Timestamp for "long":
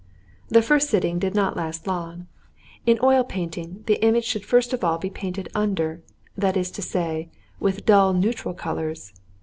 1.85-2.25